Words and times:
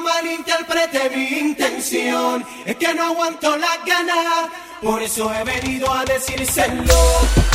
malinterprete 0.00 1.10
mi 1.10 1.38
intención, 1.38 2.44
es 2.64 2.76
que 2.76 2.94
no 2.94 3.04
aguanto 3.04 3.56
las 3.56 3.84
ganas, 3.84 4.50
por 4.82 5.02
eso 5.02 5.32
he 5.32 5.44
venido 5.44 5.92
a 5.92 6.04
decírselo, 6.04 6.94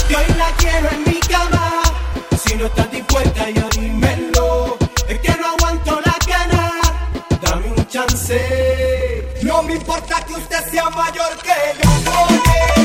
que 0.08 0.16
hoy 0.16 0.26
la 0.38 0.52
quiero 0.58 0.90
en 0.92 1.04
mi 1.04 1.20
cama, 1.20 1.82
si 2.44 2.56
no 2.56 2.66
estás 2.66 2.92
dispuesta 2.92 3.50
ya 3.50 3.68
dímelo, 3.70 4.78
es 5.08 5.20
que 5.20 5.36
no 5.36 5.48
aguanto 5.48 6.02
las 6.06 6.28
ganas, 6.28 6.74
dame 7.42 7.68
un 7.68 7.88
chance. 7.88 9.30
No 9.44 9.64
me 9.64 9.76
importa 9.76 10.24
que 10.26 10.34
usted 10.34 10.70
sea 10.70 10.90
mayor 10.90 11.38
que 11.42 11.84
yo. 11.84 12.79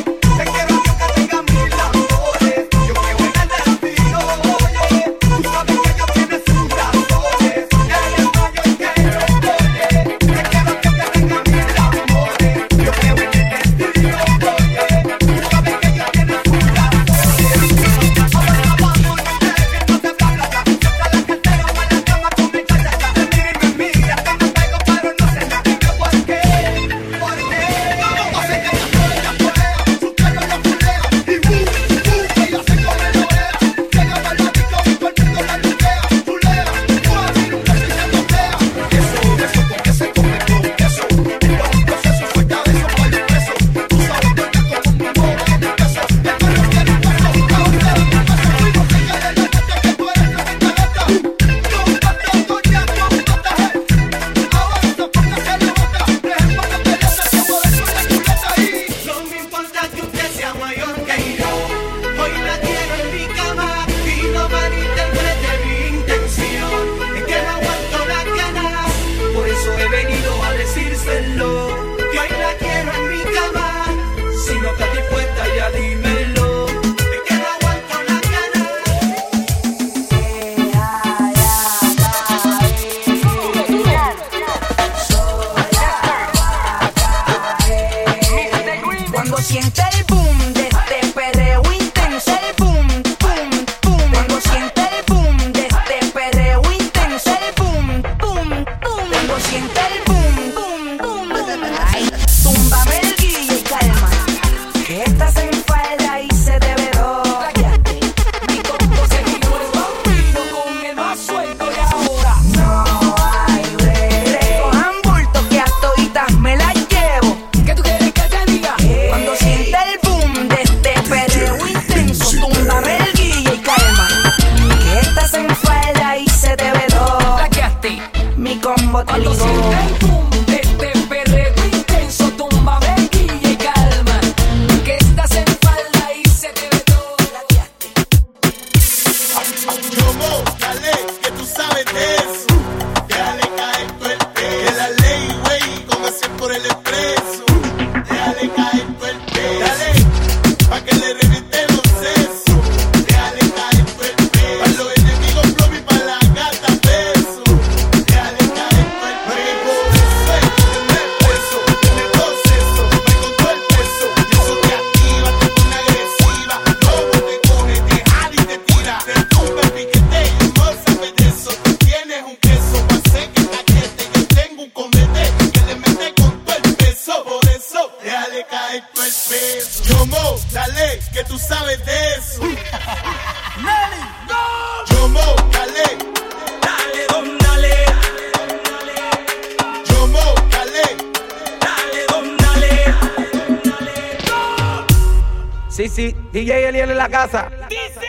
Sí, 195.75 195.89
sí, 195.89 196.15
DJ 196.31 196.69
Eliel 196.69 196.93
en 196.93 196.99
la 196.99 197.09
casa. 197.09 197.51
Dice. 197.69 198.07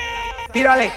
Tírale. 0.54 0.92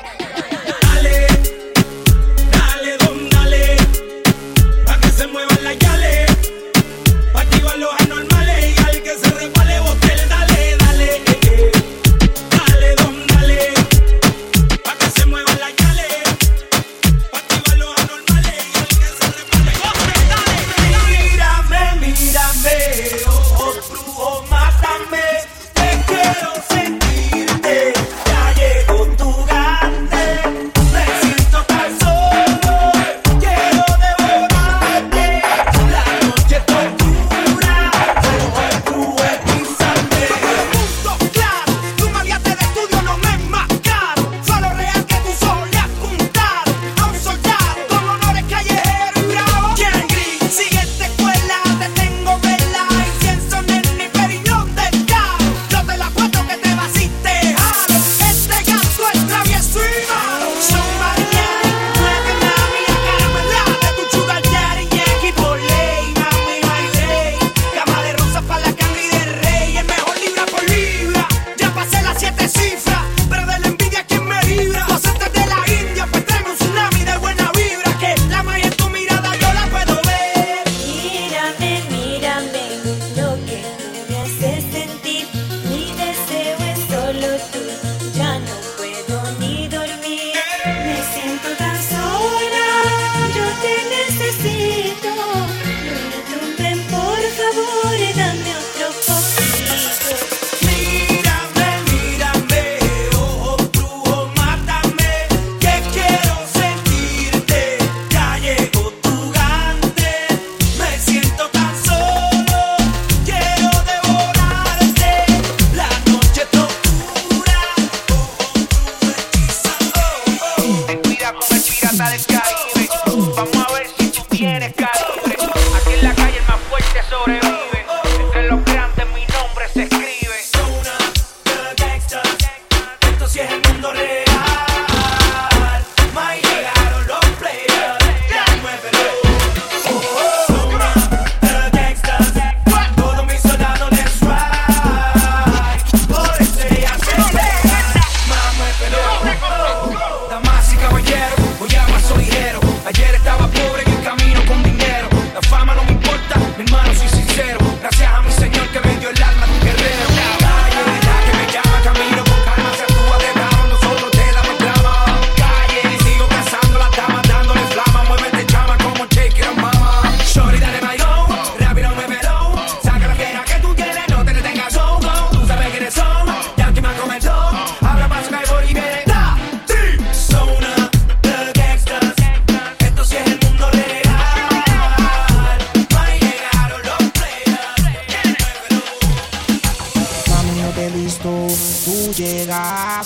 so 127.09 127.25
they 127.27 127.58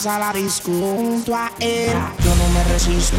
a 0.06 0.18
la 0.18 0.32
disco 0.32 0.70
junto 0.72 1.34
a 1.34 1.52
él. 1.60 1.92
Yo 2.24 2.34
no 2.34 2.48
me 2.48 2.64
resisto, 2.64 3.16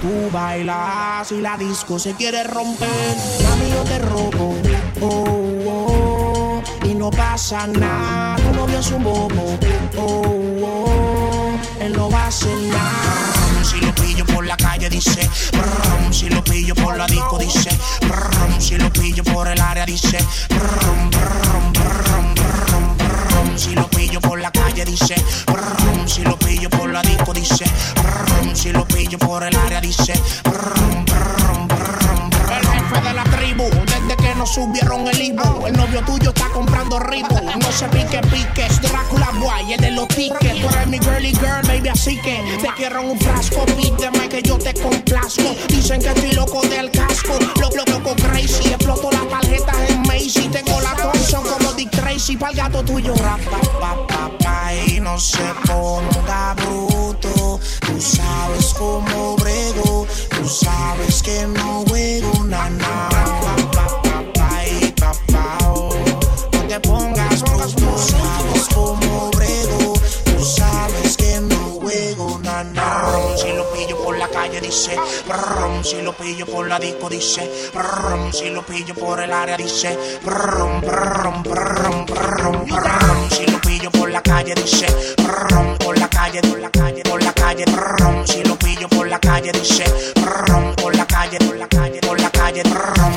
tú 0.00 0.28
bailas 0.32 1.30
y 1.30 1.40
la 1.40 1.56
disco 1.56 1.98
se 1.98 2.14
quiere 2.14 2.42
romper. 2.42 3.16
Mami, 3.48 3.70
yo 3.70 3.82
te 3.82 3.98
robo, 3.98 4.56
oh, 5.00 5.06
oh, 5.06 5.70
oh, 5.70 6.62
y 6.84 6.94
no 6.94 7.10
pasa 7.10 7.66
nada. 7.66 8.36
Tu 8.36 8.56
novio 8.56 8.78
es 8.78 8.90
un 8.90 9.04
bobo, 9.04 9.58
oh, 9.98 10.64
oh, 10.64 11.50
él 11.80 11.92
no 11.96 12.10
va 12.10 12.24
a 12.24 12.26
hacer 12.26 12.56
nada. 12.56 13.62
Si 13.62 13.80
lo 13.80 13.94
pillo 13.94 14.24
por 14.26 14.44
la 14.46 14.56
calle 14.56 14.88
dice, 14.88 15.28
brum, 15.52 16.12
si 16.12 16.28
lo 16.28 16.42
pillo 16.42 16.74
por 16.74 16.96
la 16.96 17.06
disco 17.06 17.38
dice, 17.38 17.70
brum, 18.00 18.60
si 18.60 18.76
lo 18.76 18.90
pillo 18.92 19.22
por 19.22 19.46
el 19.48 19.60
área 19.60 19.86
dice, 19.86 20.18
brum, 20.48 21.10
brum, 21.10 21.72
brum, 21.72 22.34
brum, 22.34 22.96
brum, 22.96 23.58
si 23.58 23.74
lo 23.74 23.88
pillo 23.88 24.20
por 24.20 24.40
la 24.40 24.50
calle 24.50 24.84
dice. 24.84 25.14
Si 26.06 26.22
lo 26.22 26.38
pillo 26.38 26.70
por 26.70 26.90
la 26.90 27.02
disco 27.02 27.32
dice. 27.32 27.64
Brum, 28.02 28.54
si 28.54 28.70
lo 28.70 28.86
pillo 28.86 29.18
por 29.18 29.42
el 29.42 29.54
área 29.56 29.80
dice. 29.80 30.14
Brum, 30.44 31.04
brum, 31.04 31.68
brum, 31.68 32.30
El 32.48 32.66
jefe 32.66 33.00
de 33.00 33.12
la 33.12 33.24
tribu, 33.24 33.64
desde 33.84 34.16
que 34.16 34.34
nos 34.36 34.54
subieron 34.54 35.08
el 35.08 35.20
Ibu. 35.20 35.66
El 35.66 35.76
novio 35.76 36.02
tuyo 36.02 36.30
está 36.30 36.48
comprando 36.50 37.00
Ribu. 37.00 37.34
No 37.60 37.72
se 37.72 37.88
pique, 37.88 38.20
pique, 38.30 38.68
Drácula 38.82 39.25
Boy, 39.46 39.74
el 39.74 39.80
de 39.80 39.90
los 39.92 40.08
tickets. 40.08 40.60
Tú 40.60 40.68
eres 40.74 40.88
mi 40.88 40.98
girly 40.98 41.32
girl, 41.34 41.62
baby, 41.68 41.88
así 41.88 42.16
que 42.20 42.42
te 42.60 42.68
quiero 42.76 43.00
en 43.00 43.10
un 43.10 43.20
frasco. 43.20 43.64
Pídeme 43.76 44.28
que 44.28 44.42
yo 44.42 44.58
te 44.58 44.74
complazco. 44.74 45.54
Dicen 45.68 46.02
que 46.02 46.08
estoy 46.08 46.32
loco 46.32 46.62
del 46.62 46.90
casco. 46.90 47.38
Loco, 47.60 47.84
loco, 47.86 48.16
crazy. 48.16 48.70
Exploto 48.70 49.08
las 49.12 49.28
tarjetas 49.28 49.76
en 49.88 50.02
Macy. 50.02 50.48
Tengo 50.48 50.80
la 50.80 50.96
Thompson 50.96 51.44
como 51.44 51.72
Dick 51.74 51.90
Tracy. 51.90 52.36
Pa'l 52.36 52.56
gato 52.56 52.82
tuyo. 52.82 53.14
Rapa, 53.14 53.60
pa, 53.80 54.06
pa, 54.08 54.30
pa, 54.36 54.74
y 54.74 54.98
no 54.98 55.16
se 55.20 55.46
ponga 55.64 56.54
bruto. 56.54 57.60
Tú 57.86 58.00
sabes 58.00 58.74
cómo 58.76 59.36
brego. 59.36 60.08
Tú 60.28 60.48
sabes 60.48 61.22
que 61.22 61.46
no 61.46 61.84
juego 61.86 62.44
na 62.46 62.68
na. 62.70 64.05
No 66.76 66.82
te 66.82 66.88
pongas 66.88 67.40
bruto. 67.40 67.74
Tú 67.74 67.98
sabes 67.98 68.68
cómo 68.74 69.30
brego. 69.30 69.94
Tú 70.24 70.44
sabes 70.44 71.16
que 71.16 71.40
no 71.40 71.56
juego 71.80 72.38
na 72.42 72.64
na. 72.64 73.02
Si 73.38 73.50
lo 73.54 73.64
pillo 73.72 73.96
por 74.04 74.18
la 74.18 74.28
calle 74.28 74.60
dice. 74.60 74.94
Brum, 75.26 75.82
Si 75.82 76.02
lo 76.02 76.12
pillo 76.12 76.44
por 76.44 76.68
la 76.68 76.78
disco 76.78 77.08
dice. 77.08 77.50
Brum, 77.72 78.30
Si 78.30 78.50
lo 78.50 78.62
pillo 78.66 78.94
por 78.94 79.22
el 79.22 79.32
área 79.32 79.56
dice. 79.56 79.96
Brum, 80.22 80.82
brum, 80.82 81.42
brum, 81.42 82.04
brum, 82.04 82.66
brum. 82.66 83.30
Si 83.30 83.46
lo 83.46 83.58
pillo 83.62 83.90
por 83.90 84.10
la 84.10 84.20
calle 84.20 84.54
dice. 84.54 84.86
Brum, 85.16 85.78
Por 85.78 85.98
la 85.98 86.10
calle, 86.10 86.42
por 86.42 86.58
la 86.58 86.70
calle, 86.70 87.02
por 87.04 87.22
la 87.22 87.32
calle. 87.32 87.64
Brum, 87.64 88.26
Si 88.26 88.44
lo 88.44 88.58
pillo 88.58 88.86
por 88.90 89.08
la 89.08 89.18
calle 89.18 89.50
dice. 89.52 89.84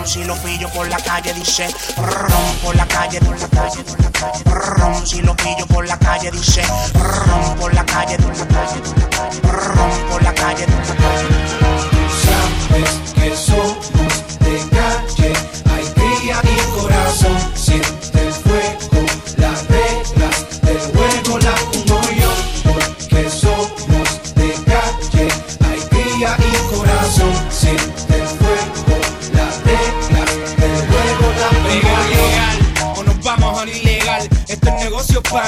Si 0.10 0.24
lo 0.24 0.36
pillo 0.38 0.68
por 0.70 0.90
la 0.90 0.98
calle 0.98 1.32
dice. 1.36 1.68
Brum, 1.96 2.56
Por 2.64 2.76
la 2.76 2.88
calle, 2.88 3.20
por 3.20 3.40
la 3.40 3.48
calle, 3.48 3.84
por 3.84 4.02
la 4.02 4.10
calle. 4.10 5.06
Si 5.06 5.22
lo 5.22 5.36
pillo 5.36 5.68
por 5.68 5.88
la 5.88 6.00
calle 6.00 6.32
dice. 6.32 6.64
La 6.64 7.06
calle, 7.06 7.56
por 7.60 7.72
la 7.76 7.86
calle, 7.86 8.18
por 8.18 8.36
la 8.36 8.48
calle. 8.48 8.82
Por 10.10 10.24
la 10.24 10.34
calle. 10.34 10.66
Sabes 12.24 13.14
que 13.14 13.36
somos 13.36 13.99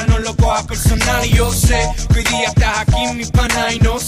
no 0.07 0.19
lo 0.19 0.35
cojas 0.35 0.65
personal. 0.65 1.25
Y 1.25 1.31
yo 1.31 1.51
sé 1.51 1.89
que 2.13 2.19
hoy 2.19 2.25
día 2.25 2.47
estás 2.49 2.79
aquí, 2.79 3.13
mi 3.15 3.25
pana, 3.25 3.73
y 3.73 3.79
no 3.79 3.99